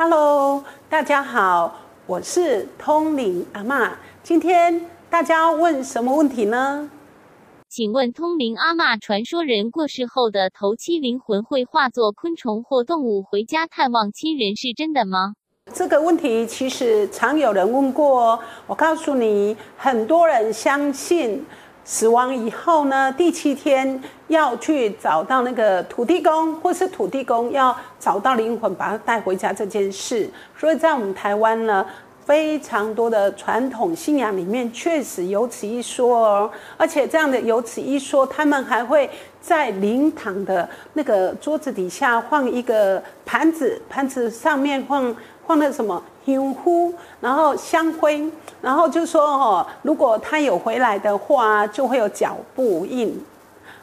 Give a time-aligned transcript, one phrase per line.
[0.00, 1.74] Hello，大家好，
[2.06, 3.90] 我是通灵阿嬷。
[4.22, 6.88] 今天大家问什么问题呢？
[7.68, 15.34] 请问通灵阿嬷，传说人过世后的头七灵魂会化作昆虫或动物回家探望亲人，是真的吗？
[15.74, 18.38] 这个问题其实常有人问过。
[18.68, 21.44] 我告诉你，很多人相信
[21.90, 30.28] 死亡以后呢，第七天要去找到那个土地公，或是土地公要找到灵魂，把它带回家这件事。
[30.54, 31.86] 所以在我们台湾呢。
[32.28, 39.08] 非常多的传统信仰里面确实有此一说哦，而且这样的有此一说，他们还会
[39.40, 45.16] 在灵堂的那个桌子底下放一个盘子，盘子上面放
[45.48, 48.30] 放了什么香灰，然后香灰，
[48.60, 53.18] 然后就说哦，如果他有回来的话，就会有脚步印。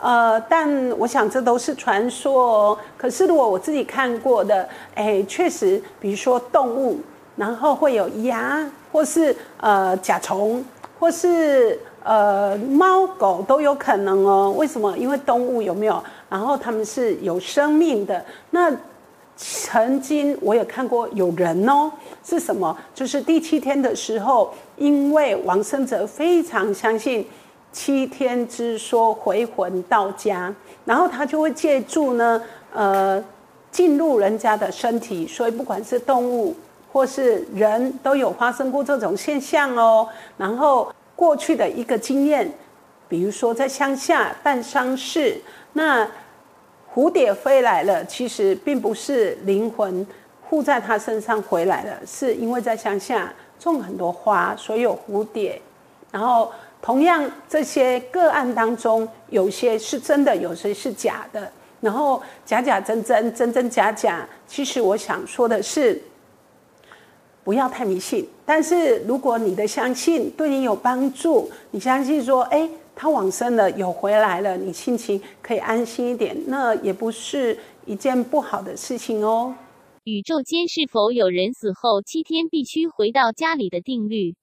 [0.00, 2.78] 呃，但我想这都是传说哦。
[2.96, 7.00] 可是如果我自己看过的，哎，确实，比如说动物。
[7.34, 10.64] 然后会有牙，或是呃甲虫，
[10.98, 14.52] 或是呃猫狗都有可能哦。
[14.56, 14.98] 为什么？
[14.98, 16.02] 因为动物有没有？
[16.28, 18.24] 然后它们是有生命的。
[18.50, 18.72] 那
[19.38, 21.90] 曾经我也看过有人哦，
[22.22, 22.76] 是什么？
[22.92, 27.26] 就是第七天的时候，因为王生者非常相信
[27.72, 30.52] 七天之说回魂到家，
[30.84, 32.42] 然后他就会借助呢
[32.74, 33.24] 呃
[33.70, 36.54] 进入人家的身体，所以不管是动物。
[36.90, 40.08] 或是人都有发生过这种现象哦。
[40.38, 42.50] 然后过去的一个经验，
[43.06, 45.38] 比如说在乡下办丧事，
[45.74, 46.08] 那
[46.94, 50.06] 蝴蝶飞来了，其实并不是灵魂
[50.48, 55.60] 附在他身上回来了，是因为在乡下种很多花，所以有蝴蝶。
[56.10, 61.50] 然后同样这些个案当中，有些是真的，有些是假的。
[61.80, 64.26] 然后假假真真，真真假假。
[64.46, 66.02] 其实我想说的是。
[67.48, 79.54] 不要太迷信，但是如果你的相信对你有帮助，你相信说，哎，他往生了，有回来了，你心情可以安心一点，那也不是一件不好的事情哦。
[80.04, 84.34] 宇宙间是否有人死后七天必须回到家里的定律？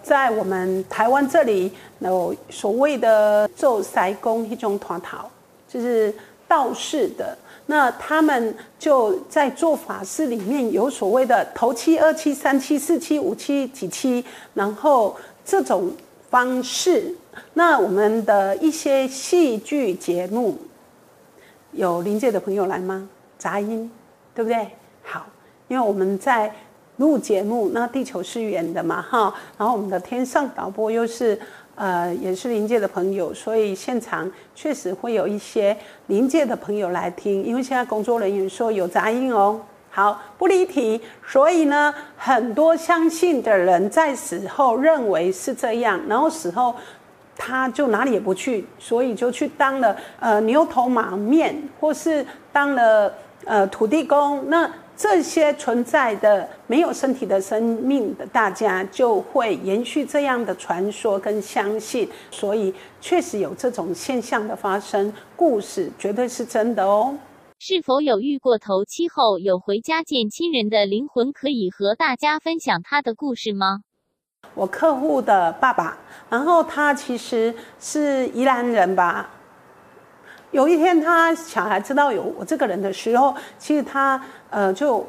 [0.00, 5.28] 在我们台湾这里有所谓的做塞公一种团讨，
[5.66, 6.14] 就是
[6.48, 7.36] 道士的。
[7.70, 15.14] 那他们就在做法事里面有所谓的头七、二七、三七、四七、五七几七，然后
[15.44, 15.92] 这种
[16.30, 17.14] 方式。
[17.52, 20.56] 那我们的一些戏剧节目，
[21.72, 23.06] 有临界的朋友来吗？
[23.36, 23.90] 杂音，
[24.34, 24.66] 对不对？
[25.02, 25.26] 好，
[25.68, 26.50] 因为我们在
[26.96, 31.38] 录节目，那地球是圆的嘛，哈，然后我们的天上导播又是。
[31.78, 35.76] 呃，也是临界的朋友，所以现场确实会有一些
[36.08, 37.44] 临界的朋友来听。
[37.44, 39.60] 因为现在工作人员说有杂音哦。
[39.90, 41.00] 好，不离题。
[41.26, 46.74] 所以呢，很多相信的人在死后认为是这样，然后死后
[47.36, 53.12] 他就哪里也不去，所以就去当了呃牛头马面，或是当了
[53.44, 54.48] 呃土地公。
[54.50, 54.68] 那
[54.98, 67.16] 这些存在的没有身体的生命的大家，就会延续这样的传说跟相信，所以确实有这种现象的发生，故事绝对是真的哦。
[67.60, 73.82] 是否有遇过头七后有回家见亲人的灵魂，可以和大家分享他的故事吗？
[74.54, 75.96] 我客户的爸爸，
[76.28, 79.30] 然后他其实是宜兰人吧。
[80.50, 84.20] 有一天，他小孩知道有我这个人的时候，其实他
[84.50, 85.06] 呃就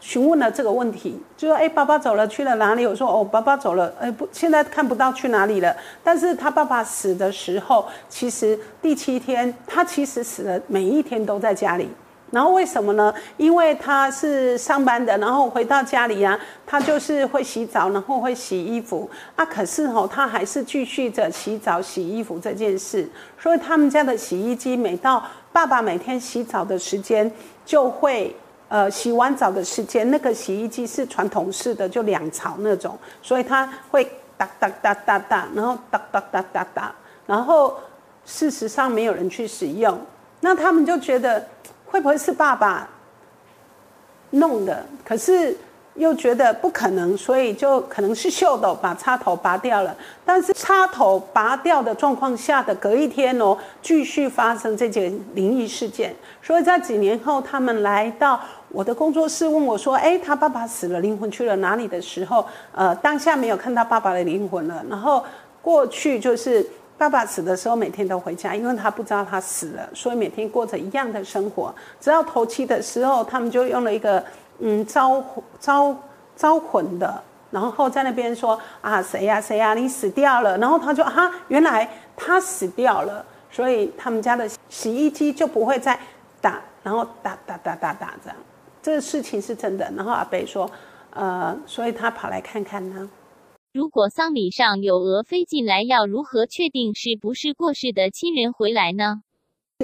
[0.00, 11.88] 询问了这个问题，就说：“哎，爸爸走了，去了哪里？”我说：“哦，爸爸走了，哎不，现在看不到去哪里了。”但是他爸爸死的时候，其实第七天，他其实死了，每一天都在家里。
[12.30, 13.14] 然后为什么呢？
[13.36, 16.36] 因为他是上班的，然后回到家里呀，
[16.66, 19.44] 他就是会洗澡，然后会洗衣服啊。
[19.44, 23.08] 可是哦，他还是继续着洗澡、洗衣服这件事。
[23.38, 27.30] 所以他们家的洗衣机，每到爸爸每天洗澡的时间，
[27.64, 28.34] 就会
[28.68, 34.04] 呃洗完澡的时间，那个洗衣机是传统式的，就两槽那种，所以他会
[34.36, 36.92] 哒哒哒哒哒，然后哒哒哒哒哒，
[37.26, 37.76] 然后
[38.24, 39.96] 事实上没有人去使用，
[40.40, 41.46] 那他们就觉得。
[41.94, 42.88] 会不会是爸爸
[44.30, 44.84] 弄的？
[45.04, 45.56] 可是
[45.94, 49.96] 又觉得不可能，所以就可能是秀斗把插头拔掉了。
[50.24, 56.12] 但是插头拔掉的状况下的隔一天哦，继续发生这件灵异事件。
[56.42, 64.84] 所以在几年后，他们来到我的工作室问我说：“哎，他爸爸死了，灵魂去了哪里？”的时候，呃，当下没有看到爸爸的灵魂了。
[64.90, 65.24] 然后
[65.62, 66.68] 过去就是。
[66.96, 71.74] 爸爸死的时候，每天都回家，因为他不知道他死了，所以每天过着一样的生活。
[72.00, 74.24] 直到头七的时候，他们就用了一个
[74.60, 75.22] 嗯招
[75.58, 75.94] 招
[76.36, 77.20] 招魂的，
[77.50, 85.98] 然后在那边说啊谁呀谁呀你死掉了，然后他就啊原来他死掉了，所以他们家的洗衣机就不会再
[86.40, 88.36] 打，然后打打打打打这样，
[88.80, 89.90] 这个事情是真的。
[89.96, 90.70] 然后阿北说，
[91.10, 93.10] 呃，所以他跑来看看呢。
[93.74, 99.22] 如果丧礼上有鹅飞进来，要如何确定是不是过世的亲人回来呢？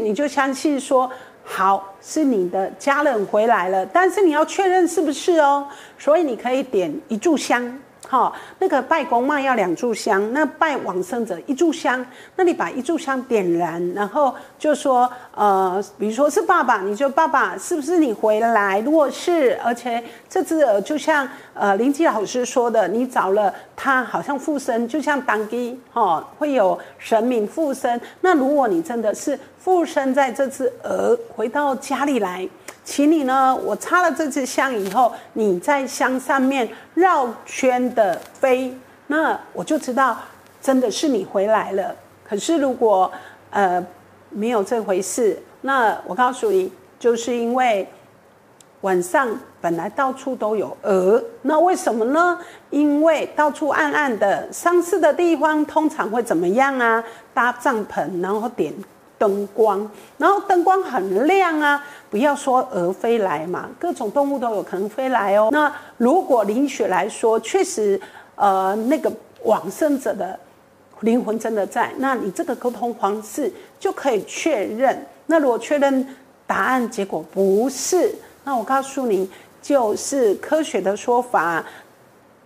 [0.00, 1.10] 你就相信说，
[1.42, 5.66] 好是你的家人回来了，但是你要确认是不是哦，
[5.98, 7.82] 所以你可以点一炷香。
[8.10, 12.04] 好，那个拜公妈要两炷香，那拜往生者一炷香。
[12.34, 18.80] 那你把一炷香点燃，然后就说，呃，比如说是爸爸，你就爸爸是不是你回来？
[18.80, 28.00] 如果是，而且这只鹅就像呃林基老师说的，你找了他好像附身，就像当地哈会有神明附身。
[28.22, 32.48] 那如果你真的是附身在这只鹅回到家里来。
[32.90, 38.76] 请你呢，我插了这支香以后，你在香上面绕圈的飞，
[39.06, 40.18] 那我就知道
[40.60, 41.94] 真的是你回来了。
[42.28, 43.08] 可是如果
[43.50, 43.86] 呃
[44.30, 47.88] 没有这回事，那我告诉你，就是因为
[48.80, 49.28] 晚上
[49.60, 52.36] 本来到处都有鹅，那为什么呢？
[52.70, 57.04] 因为到处暗暗的，丧事的地方通常会怎么样啊？
[57.32, 58.74] 搭帐篷，然后点。
[59.20, 59.86] 灯光，
[60.16, 61.84] 然后灯光很亮啊！
[62.08, 65.50] 不要说鹅飞来嘛，各种动物都有可能飞来哦。
[65.52, 68.00] 那如果林雪来说，确实，
[68.34, 69.12] 呃，那个
[69.44, 70.40] 往生者的
[71.00, 75.06] 灵魂真的在，那你这个沟通方式就可以确认。
[75.26, 76.16] 那如果确认
[76.46, 78.14] 答案结果不是，
[78.44, 79.30] 那我告诉你，
[79.60, 81.62] 就是科学的说法，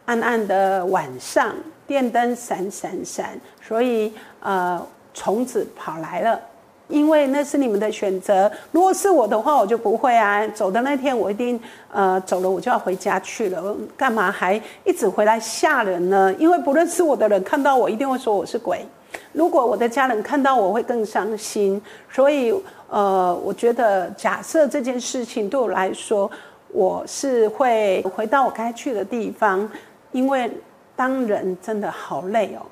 [0.06, 1.54] 暗暗的晚上，
[1.86, 4.84] 电灯闪闪闪，所以呃，
[5.14, 6.40] 虫子跑来了。
[6.88, 8.50] 因为那是你们的选择。
[8.72, 10.46] 如果是我的话，我就不会啊。
[10.48, 11.58] 走的那天，我一定
[11.92, 13.76] 呃走了，我就要回家去了。
[13.96, 16.34] 干嘛还一直回来吓人呢？
[16.38, 18.84] 因为不认识我的人看到我，一定会说我是鬼。
[19.32, 21.80] 如果我的家人看到我，会更伤心。
[22.10, 22.54] 所以
[22.90, 26.30] 呃，我觉得假设这件事情对我来说，
[26.68, 29.68] 我是会回到我该去的地方。
[30.12, 30.50] 因为
[30.94, 32.62] 当人真的好累哦。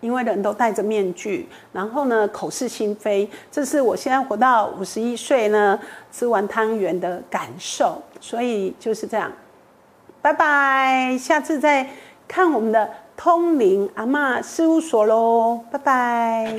[0.00, 5.78] 因为人都戴着面具，然后呢，口是心非，这是我现在活到五十一岁呢，
[6.12, 8.02] 吃完汤圆的感受。
[8.20, 9.32] 所以就是这样，
[10.20, 11.88] 拜拜，下次再
[12.26, 16.52] 看我们的通灵阿妈事务所喽，拜拜。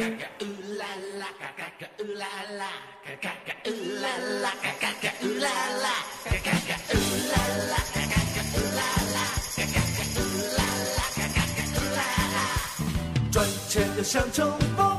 [14.00, 14.98] 要像冲锋，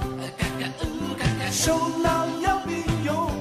[1.50, 3.32] 手脑要并用，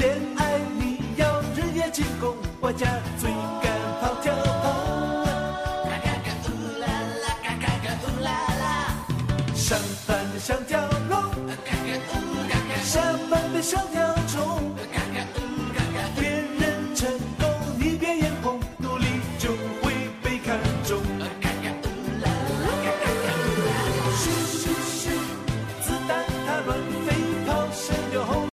[0.00, 2.86] 恋爱你要日夜进攻，外加
[3.20, 3.30] 追
[3.62, 3.70] 赶
[4.00, 4.32] 跑跳
[4.62, 4.64] 碰，
[9.54, 10.80] 上班的像条
[11.10, 11.22] 龙，
[12.82, 14.07] 下班的像条。